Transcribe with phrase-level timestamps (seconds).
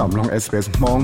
[0.00, 1.00] ต่อมลอง SBS มอง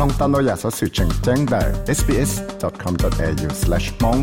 [0.00, 1.62] ลองตามเราอยากสอสื่อแจ้งแจ้งได้
[1.98, 4.20] sbs.com.au/mong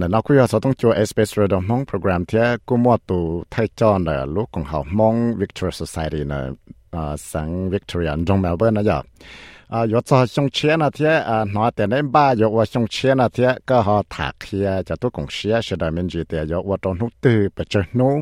[0.00, 3.18] นะนักวิทยาศาสตร์ต้องจัว SBS Radio มองโปรแกรมเที่ยกูมัวตู
[3.50, 6.34] ไทยจอนเนลูกของเขามอง Victoria Society เน
[7.32, 8.98] สัง Victoria จงเมลเบิร์นนะจ๊ะ
[9.72, 18.14] อ่ายศชงเชียนะเทียอ่าหนอแต่ในบ้ายกว่าชงเชียนะเทียก็หอถักเทียจะตุกของเชียเสดามินจีเตียยกว่าตรงนุกตือไปเจอนู้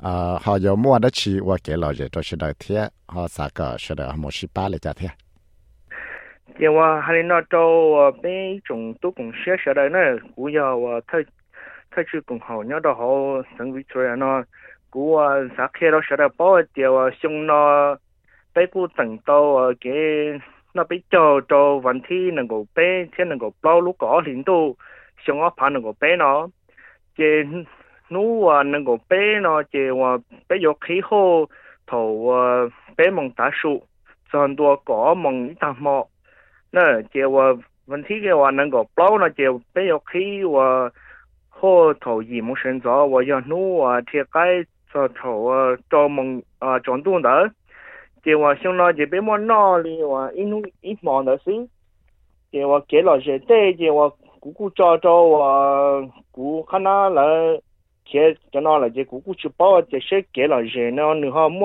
[0.00, 5.10] 啊，好有摸得起，我给老人都是在贴，好三个说的没事八了家贴。
[6.68, 9.98] 我还是那招，变一种都管学些的呢，
[10.34, 11.18] 古有我他
[11.90, 14.44] 他去管好，鸟得好，身体出来呢，
[14.90, 17.96] 古我啥开了学的包健品，我想呢，
[18.52, 20.38] 背古等到啊给
[20.74, 24.52] 那被教导问题能够背，才能够暴露高领导，
[25.24, 26.24] 想要把能够变呢，
[27.16, 27.44] 给。
[28.08, 29.62] 努啊，能够白呢？
[29.64, 31.16] 就我白药开好
[31.86, 33.82] 头，我白蒙大手，
[34.30, 36.08] 赚多高蒙大毛。
[36.70, 39.28] 那就我问题的话，能够包呢？
[39.30, 40.18] 就白药开
[40.48, 40.90] 我
[41.48, 42.88] 好头一目生财。
[42.88, 44.40] 我要努啊，贴改
[44.92, 47.50] 在头啊招蒙啊赚动的。
[48.22, 51.50] 就我想呢，就白么哪里话一努一忙到死？
[52.52, 57.22] 就我给老师爹，就我姑姑找找我姑喊哪来？
[58.06, 58.88] 天就拿了？
[58.90, 61.60] 这姑姑就包这些给了人后你好，没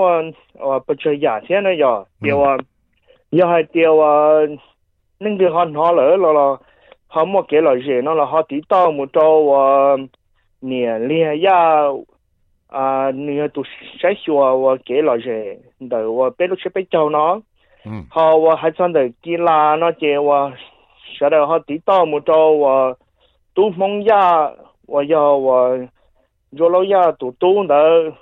[0.53, 2.03] 哦，不吃压钱了呀？
[2.19, 2.57] 对哇，
[3.29, 4.35] 你还对哇？
[5.19, 6.59] 那个看好了，了了，
[7.07, 9.95] 还没给了人了了，他得到么着哇？
[10.59, 11.95] 年龄要
[12.67, 13.63] 啊，你要读
[13.99, 17.41] 上学，我给了人，对我别都是别交了。
[17.85, 20.51] 嗯，好，我还想在地拉那姐，我
[21.19, 22.95] 晓得他得到么着我
[23.53, 24.51] 东风呀，
[24.87, 25.77] 我要我
[26.53, 28.13] 我老幺都中路，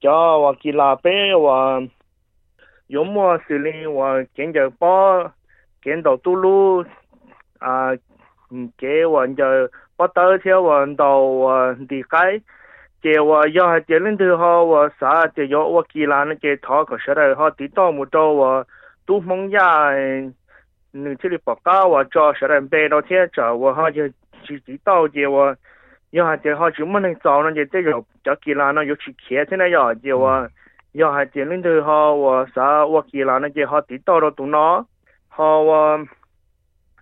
[0.00, 1.78] 就话给老板话，
[2.86, 3.86] 有么事呢？
[3.92, 5.30] 话见到帮，
[5.82, 6.82] 见到都路
[7.58, 7.90] 啊，
[8.50, 9.44] 嗯，给我就
[9.98, 12.40] 把刀切完到我离开，
[13.02, 18.66] 给我要后第二天好我啥就要我给老那去讨个晓得好，得到唔到我
[19.04, 19.92] 都红呀，
[20.92, 24.08] 你这里包干我找晓得白到天找我，好就
[24.44, 25.54] 直接到，给我。
[26.11, 30.11] giờ hay chế họ chỉ muốn nên找那chế这种叫kỳ là nó có chỉ kia thế này giờ chế
[30.11, 30.47] và
[30.93, 33.97] giờ hay chế lên từ họ và xã và kỳ là nó chế họ tí
[34.05, 34.85] tao đó tụi nó
[35.29, 36.05] 好我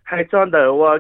[0.04, 0.98] 还长得我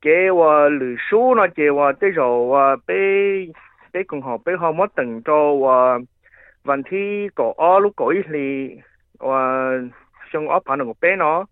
[0.00, 3.50] 给我绿树呢，给我这时候我被
[3.90, 6.00] 被更好被好么等着我
[6.62, 8.80] 问题个二路过一里
[9.18, 9.34] 我
[10.30, 11.44] 想我怕那个背呢，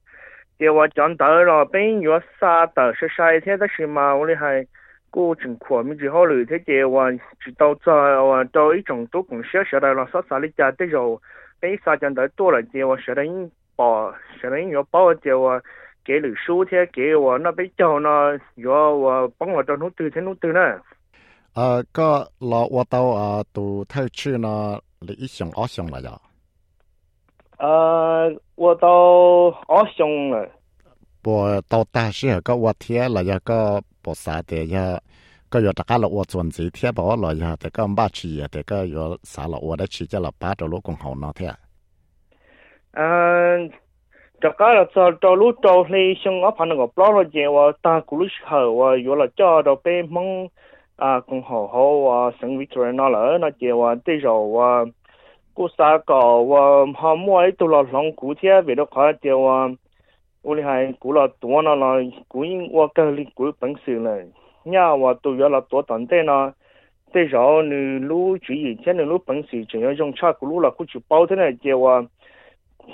[0.57, 4.65] 给我长得了背有啥的是晒天的是嘛，我哩还
[5.10, 5.84] 过程苦啊！
[5.84, 11.20] 咪后好嘞，听见我住到在，我到一种多公能小食店啦，沙沙里加点油，
[11.60, 13.26] 俾沙姜豆多来点，我食点
[13.76, 15.62] 包，食点肉包，叫我
[16.04, 20.60] 给点蔬菜，给我那杯酒那要我帮我点对才弄对呢。
[21.54, 21.82] 啊，
[22.40, 24.80] 老我到啊，都太去哪？
[25.00, 26.20] 你想阿想来呀？
[27.58, 28.26] 啊，
[28.56, 28.88] 我到
[29.68, 30.48] 阿想了。
[31.28, 34.98] bộ tàu ta sẽ có vật thế là giờ có bộ xã để giờ
[35.50, 38.08] có giờ tất cả là vật chuẩn gì thế bảo là giờ để có ba
[38.12, 41.16] chỉ để có giờ xã là vật chỉ cho là ba trâu lúa cùng hậu
[41.16, 41.58] nó thế à
[44.42, 47.42] cho cái là cho trâu lúa trâu thì xong ở phần ngọc lo rồi gì
[47.56, 50.48] và ta cũng lúc hậu và giờ là cho đầu bê mong
[50.98, 54.86] à cũng hậu hậu và sinh Victoria nó lỡ nó gì và tới rồi và
[55.56, 56.60] cô xã cọ và
[56.98, 59.40] họ mua ấy tụ lọt lòng cũ thế vì đó khó chịu
[60.48, 61.98] 我哩还过了多了了，
[62.30, 64.18] 过因我家里古本事了，
[64.72, 66.54] 伢话都要了多等待了，
[67.14, 72.02] 再少你要注意，尽你路本事就要用车古路了，过就包的来接我。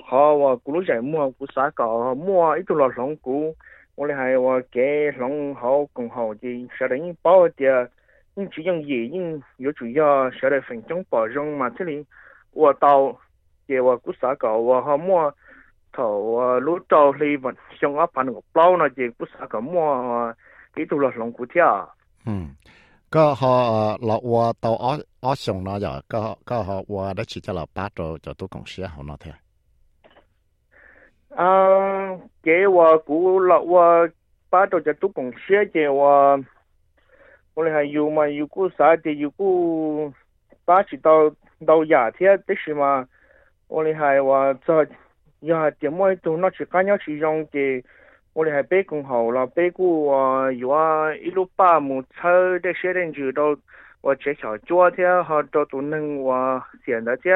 [0.04, 2.16] 好我古路些么古啥搞啊，
[2.58, 3.54] 一就来想过，
[3.94, 7.88] 我哩还我给弄好工好的，晓得你包的，
[8.34, 11.70] 你注用眼睛要注意啊，晓得分钟包用嘛？
[11.70, 12.04] 这里，
[12.54, 13.16] 我到，
[13.68, 14.58] 给话古啥搞？
[14.58, 15.32] 我好么？
[15.94, 20.34] 头啊，落早是问，上个班个包那件不是个么？
[20.74, 21.64] 给到了龙骨天。
[22.26, 22.54] 嗯，
[23.10, 29.34] 个好老我到二二熊那家，个个好我得去只老八桌就都共吃好那天。
[31.30, 34.08] 嗯，个话古老话
[34.50, 36.38] 八桌就都共吃，就话
[37.54, 38.28] 我哩还有嘛？
[38.28, 39.14] 有古啥的？
[39.14, 40.12] 有古
[40.66, 41.30] 八七到
[41.68, 43.08] 到廿天的时嘛？
[43.68, 44.90] 我哩还话在。
[45.44, 47.84] 呀，点么都那去干要去养的，
[48.34, 52.30] 我哩还北工号了，北谷啊、有啊，一路把木草
[52.62, 53.56] 那些点就到
[54.02, 57.30] 我介绍昨天好多都能话现在这，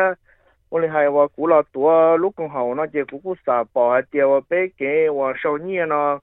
[0.69, 6.21] 我哩还话雇了多，路工号那些姑姑嫂包还叫我背给我少年了，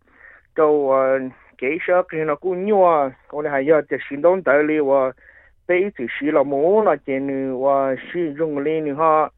[0.54, 1.18] 叫我
[1.58, 5.12] 给少给那姑娘，啊，我哩还要在行动队里我
[5.66, 9.30] 背起水了木那点哩我是用服领哩哈。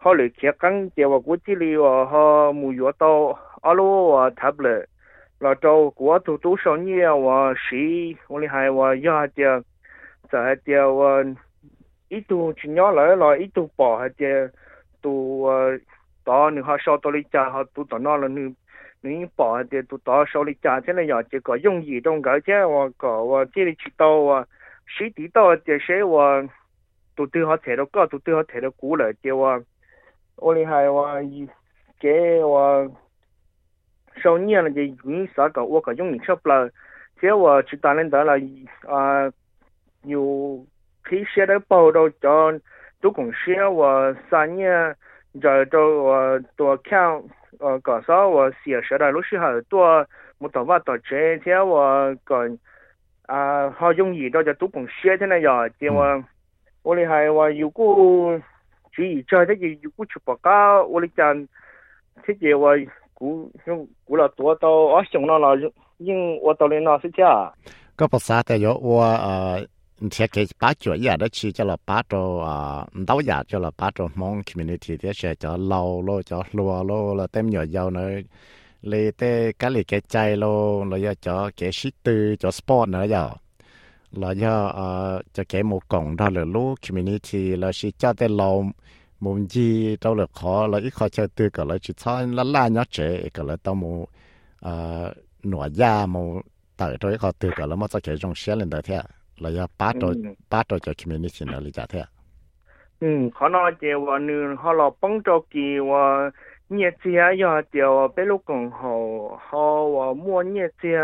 [0.00, 1.74] họ lấy chia căng chia vào cuối chỉ li
[2.10, 4.80] họ mua yếu tố alo tablet
[5.40, 9.50] là cho của thủ tú sau nhiều và sĩ và hai và do chia
[10.66, 11.22] giờ và
[12.08, 14.48] ít tu chỉ nhỏ lại là ít tu bỏ chia
[15.02, 15.46] tu
[16.26, 18.48] đó nữa họ sau tôi đi cha họ tu đó nó là nữa
[19.02, 22.38] nữa bỏ chia tu đó sau đi cha thế này giờ dùng gì trong cái
[22.46, 24.44] chứ và có và đi chỉ và
[24.98, 26.42] sĩ tí tao chia sẽ và
[27.16, 29.32] tụi tôi họ thể đâu có tụi tôi họ thể đâu cũ lại chia
[30.40, 31.48] 我害系一
[32.00, 32.90] 给我
[34.22, 36.68] 少年了，借你耍个我个用你受不了。
[37.20, 38.32] 给我去谈恋爱了，
[38.88, 39.30] 啊，
[41.04, 42.60] 可以写的报到就，
[43.02, 44.96] 做公写我三年，
[45.40, 46.98] 就到我多看，
[47.58, 50.02] 呃，感受我写实的老西好多，
[50.38, 52.48] 冇得话到这借我个，
[53.26, 55.68] 啊好容易到就都公写起来呀。
[55.78, 56.24] 给我
[56.82, 58.40] 我厉害话如果。
[59.08, 61.46] chỉ cho thấy gì cũng chụp bạc cá ô lý chân
[62.26, 63.50] thế gì vậy cú
[64.06, 65.48] cú là tua tàu ở trong nó là
[65.98, 67.34] nhưng ô tàu lên nó sẽ chả
[67.96, 69.02] có bác sĩ tại chỗ ô
[70.10, 72.20] sẽ cái bác chủ nhà đó chỉ cho là bác cho
[72.54, 72.56] à
[73.06, 76.82] đâu nhà cho là bác cho mong community thì sẽ cho lâu lo cho lúa
[76.84, 78.08] lo là tem nhỏ giàu nữa
[78.82, 83.28] lấy cái cái cái chạy lo rồi cho cái shit từ cho sport nữa rồi
[84.12, 88.28] là do ờ cho cái một cộng đó là lũ community là chỉ cho tới
[88.28, 88.70] lòng
[89.20, 92.44] mồm gì đâu là khó là ít khó chơi từ cả là chỉ cho là
[92.46, 94.06] la nhỏ trẻ cả là tao mù
[94.60, 94.72] ờ
[95.44, 96.40] nọ da mù
[96.78, 98.98] tại rồi khó từ cả là mất cho cái trong xe lên đó thế
[99.38, 100.14] là do bắt rồi
[100.50, 102.02] bắt rồi cho community nó lý giải thế
[103.00, 104.18] ừ khó nói chị và
[104.58, 106.30] họ là bông cho kỳ và
[107.04, 108.94] chia do chị và bé lúc còn họ
[109.50, 109.66] họ
[110.12, 110.44] mua
[110.82, 110.98] chia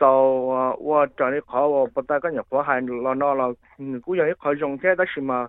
[0.00, 5.46] 就啊，我找你考我不但跟人伙还老那了，你姑要一考用这但是嘛，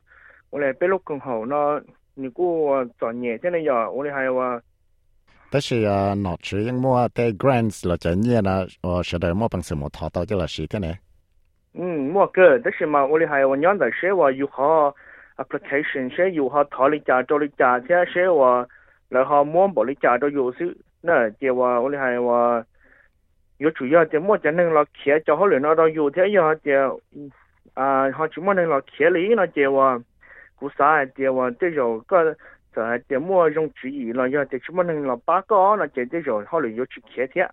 [0.49, 1.81] 我来白鹿更好呢，
[2.15, 4.59] 你姑我找年这的呀，我哩还话。
[5.49, 10.93] 但是啊，那只因么在 grants 了专业呢，我晓得么本事么淘到这了是的呢。
[11.73, 14.93] 嗯，我个，但是嘛，我哩还我娘的是我有好
[15.37, 18.67] application 是有好逃离家找离家，这是我
[19.07, 22.61] 然后摸不离家找有时那结果我哩还我。
[23.60, 27.00] 有主要嘅冇就能落骑就好嚟那到有啲要嘅，
[27.74, 30.02] 啊，好似冇能落骑你那即话，
[30.56, 32.34] 古啥即话这种个
[32.74, 37.48] 就系啲冇用主意啦，要即冇能落八个那即这种好嚟要去骑车。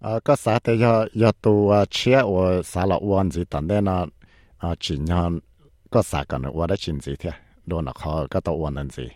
[0.00, 4.08] 呃，个啥的要要多啊，切我啥了วัน子等待呢
[4.58, 5.40] 啊，尽量
[5.90, 7.32] 个啥个呢，我的经济的，
[7.66, 9.08] 罗那好个到我能子。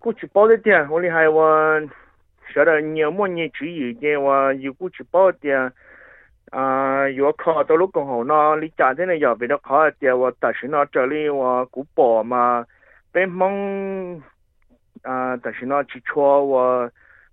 [0.00, 1.80] 过去包的点，我哩还我
[2.54, 5.72] 晓得年末年注意点，我有过去包点。
[6.50, 12.64] 啊，要考到了过后呢，你家庭呢要比较考一点，我但是呢这里我古包嘛，
[13.12, 14.18] 北蒙
[15.02, 16.90] 啊，但是呢去错我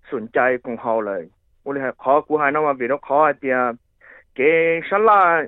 [0.10, 1.24] 顺ใจ更好了。
[1.64, 3.80] 我哋系考古系那么比较考一点，
[4.34, 5.42] 给沙拉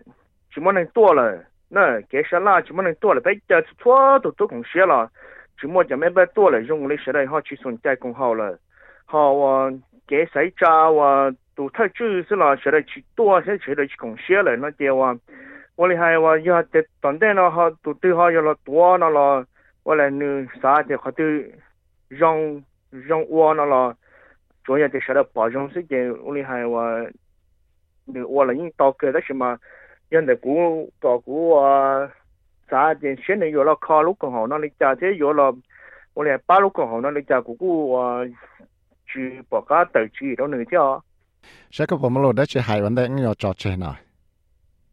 [0.53, 1.43] 怎么能多了？
[1.67, 3.19] 那给沙拉怎么能多了？
[3.19, 5.11] 被家错都都公学了，
[5.59, 6.61] 怎么就没被多了？
[6.63, 8.57] 用的时代好去算再更好了。
[9.06, 9.70] 啊，話
[10.08, 11.30] 幾使教啊？
[11.54, 15.14] 都太書先啦，出得去多先出嚟去共寫了那啲话，
[15.76, 19.44] 我哋害話要喺度等等嗰下都對下要落多那啦。
[19.82, 21.24] 我哋弄啥的，學都
[22.08, 22.32] 让
[22.90, 23.94] 让我嗱啦，
[24.64, 26.08] 仲要睇晓得保障事件。
[26.24, 27.10] 我哋係話
[28.30, 29.58] 我哋應打個什么，
[30.10, 32.08] 應打鼓打鼓啊！
[32.70, 35.54] 啥的，现在要落卡路更好，那你家姐要落
[36.14, 38.22] 我哋八路更好，那你家姑姑啊！
[39.11, 41.01] 住国家投资到你家。
[41.71, 43.95] 这个我们攞得去海湾的，你要找钱呐？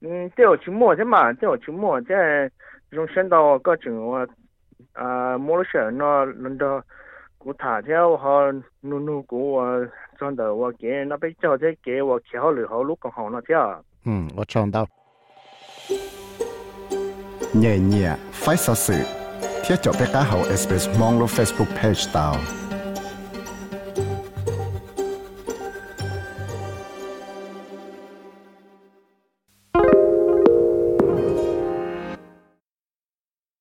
[0.01, 2.51] 嗯，即系去摸啫嘛，即系去摸，即系
[2.91, 4.27] 用先到嗰种我
[4.93, 6.83] 啊摸了先，那轮到。
[7.47, 8.33] กูถาเที่ยวเขา
[8.89, 9.67] นูนูกูว่า
[10.19, 13.65] จอนเดอว่าเก๋那边叫这เก๋ว่าเขียวหรือเขาลูกของเขา那เที่ยว
[14.07, 14.77] อืม我撞到
[17.63, 18.95] nhẹ nhẹ phải sao sự
[19.65, 20.41] thiết cho bé cá hậu